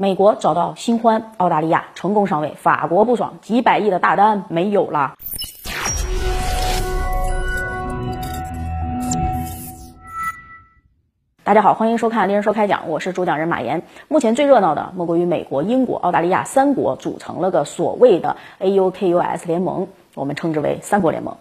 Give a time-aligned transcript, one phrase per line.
[0.00, 5.14] 美国找到新欢，澳大利亚成功上位，法国不爽，几百亿的大单没有了。
[11.42, 13.82] 大家好，欢迎收看《猎人说开讲》，我是主讲人马岩。
[14.06, 21.38] 目前最热闹的莫过于美国、英国、澳大利亚三国组成了个所谓的 AUKUS 联盟，我们称之为三国联盟。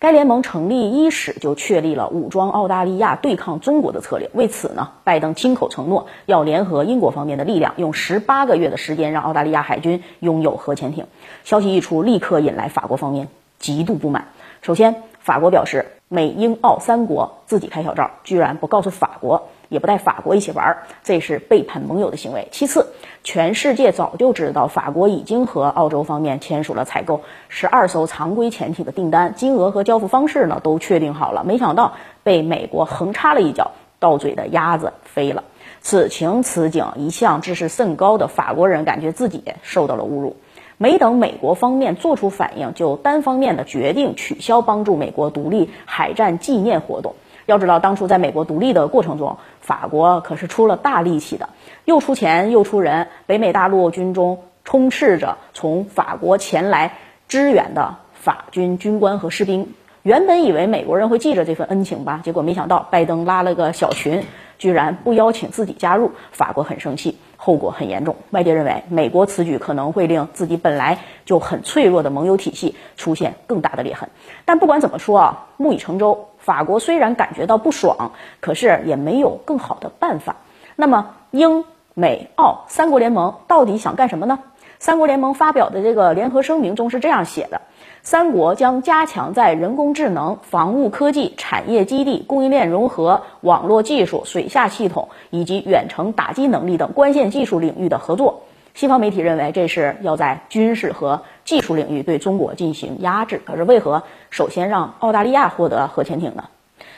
[0.00, 4.30] 该联盟成立伊始就确立了武装澳大利亚对抗中国的策略。
[4.32, 11.04] 为此呢，拜登亲口承诺要联合英国方面的力量，用十八个月的时间让澳大利亚海军拥有核潜艇。
[11.44, 14.28] 消息一出，立刻引来法国方面极度不满。
[14.62, 19.50] 首先，法国表示美英澳三国自己开小灶，居然不告诉法国。
[19.70, 22.48] 也不带法国一起玩，这是背叛盟友的行为。
[22.50, 22.88] 其次，
[23.24, 31.44] 全世界早就知道法国已经和澳洲方面签署了采购十二艘常规潜艇的订单，金额和交付方式呢都确定好了。
[31.44, 35.44] 没想到被美国横插了一脚，到嘴的鸭子飞了。
[35.80, 40.36] 此情此景，一向知识甚高的法国人感觉自己受到了侮辱。
[40.76, 47.14] 没等美国方面做出反应，就单方面的决定取消帮助美国独立海战纪念活动。
[47.50, 51.48] 要知道，当初在美国独立的过程中，法国可是出了大力气的，
[51.84, 53.08] 又出钱又出人。
[53.26, 59.74] 北美大陆军中充斥着从法国前来支援的法军军官和士兵。
[60.02, 64.24] 原本以为美国人会记着这份恩情吧，结果没想到拜登拉了个小群，
[64.56, 68.16] 居然不邀请自己加入，法国很生气，后果很严重。
[68.30, 74.10] 外界认为，美国此举可能会令自己本来就很脆弱的盟友体系出现更大的裂痕。
[74.44, 76.26] 但不管怎么说啊，木已成舟。
[76.36, 80.36] 法国虽然感觉到不爽，可是也没有更好的办法。
[80.76, 84.38] 那么，英美澳三国联盟到底想干什么呢？
[84.80, 87.60] 三国联盟发表的这个联合声明中是这样写的：
[88.02, 98.44] 三国将加强在人工智能、防务科技、产业基地、供应链融合、网络技术、水下系统以及远程打击能力等关键技术领域的合作。
[98.72, 103.42] 西方媒体认为这是要在军事和技术领域对中国进行压制。
[103.44, 106.44] 可是为何首先让澳大利亚获得核潜艇呢？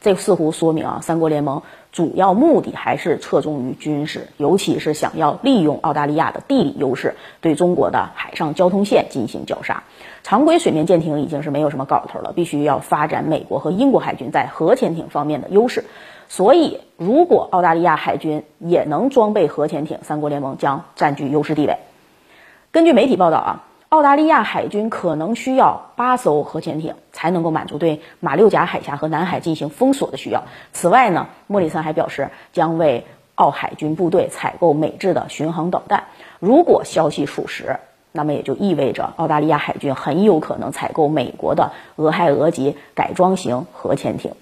[0.00, 1.62] 这似乎说明啊，三国联盟
[1.92, 9.82] 主要目的还是侧重于军事，尤其是想要利用澳大利亚的地理优势，对中国的海上交通线进行绞杀。
[10.22, 15.84] 常规水面舰艇已经是没有什么搞头了，必须要发展美国和英国海军在核潜艇方面的优势。
[16.28, 21.78] 所以，如果澳大利亚海军也能装备核潜艇，三国联盟将占据优势地位。
[22.72, 30.44] 根据媒体报道啊，澳大利亚海军可能需要八艘核潜艇才能够满足对马六甲海峡和南海进行封锁的需要。
[30.74, 36.04] 此外呢，莫里森还表示将为澳海军部队采购美制的巡航导弹。
[36.40, 37.78] 如果消息属实，
[38.12, 44.34] 那么也就意味着澳大利亚海军很有可能采购美国的俄亥俄级改装型核潜艇。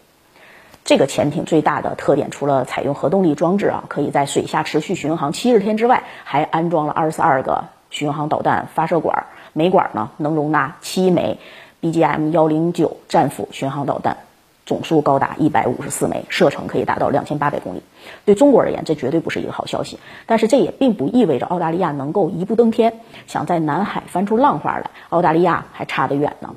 [0.84, 11.38] 这个潜艇最大的特点，除了采用核动力装置啊，可以在水下持续巡航七十天之外，还安装了二十二个巡航导弹发射管，每管呢能容纳七枚
[11.82, 14.18] BGM 幺零九战斧巡航导弹，
[14.64, 17.82] 总数高达一百五十四枚，射程可以达到两千八百公里。
[18.24, 19.98] 对中国而言，这绝对不是一个好消息。
[20.24, 26.54] 但是这也并不意味着澳大利亚能够一步登天，想在南海翻出浪花来，澳大利亚还差得远呢。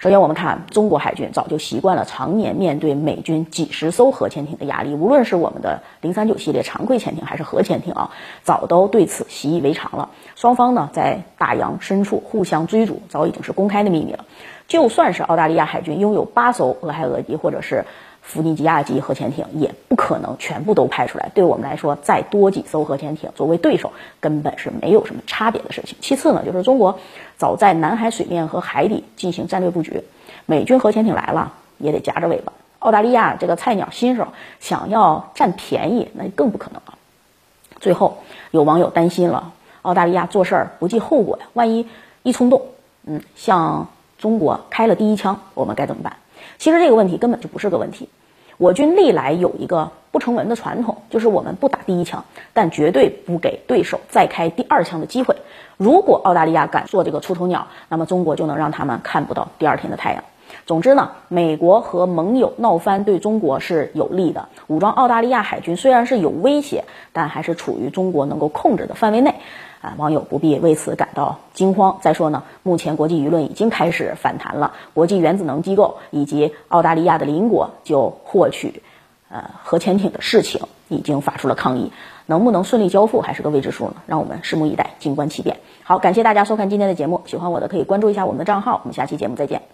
[0.00, 8.10] 首先，我们看中国海军早就习惯了常年面对美军几十艘核潜艇的压力，无论是我们的零三九系列常规潜艇还是核潜艇啊，
[8.42, 10.10] 早都对此习以为常了。
[10.34, 14.24] 双方呢在大洋深处互相追逐，早已经是公开的秘密了。
[14.74, 17.84] 就算是澳大利亚海军拥有八艘俄亥俄级或者是
[18.22, 21.30] 弗尼吉亚级核潜艇，也不可能全部都派出来。
[21.32, 25.96] 对我们来说，再多几艘核潜艇作为对手，根本是没有什么差别的事情。
[26.00, 26.98] 其次呢，就是中国
[27.36, 30.02] 早在南海水面和海底进行战略布局，
[30.44, 32.52] 美军核潜艇来了也得夹着尾巴。
[32.80, 34.26] 澳大利亚这个菜鸟新手
[34.58, 36.94] 想要占便宜，那更不可能了。
[37.78, 38.18] 最后，
[38.50, 39.52] 有网友担心了，
[39.82, 41.86] 澳大利亚做事儿不计后果呀，万一
[42.24, 42.62] 一冲动，
[43.06, 43.86] 嗯，像
[44.24, 46.16] 中国开了第一枪，我们该怎么办？
[46.56, 48.08] 其实这个问题根本就不是个问题。
[48.56, 52.24] 我军历来有一个不成文的传统，就是我们不打第一枪，
[52.54, 55.36] 但绝对不给对手再开第二枪的机会。
[55.76, 60.24] 如果澳大利亚敢做这个出头鸟，那么中国就能让他们看不到第二天的太阳。
[60.66, 64.48] 总之呢，美国和盟友闹翻对中国是有利的。
[64.66, 69.34] 武装澳大利亚海军虽然是有威胁，但还是处于中国能够控制的范围内。
[69.80, 71.98] 啊，网友不必为此感到惊慌。
[72.00, 78.82] 再说呢，目前国际舆论已经开始反弹了，国际原子能机构以及澳大利亚的邻国就获取
[79.28, 81.92] 呃核潜艇的事情已经发出了抗议。
[82.24, 83.96] 能不能顺利交付还是个未知数呢？
[84.06, 85.58] 让我们拭目以待，静观其变。
[85.82, 88.80] 好，感谢大家收看今天的节目，喜欢我的可以关注一下我们的账号。
[88.82, 89.73] 我们下期节目再见。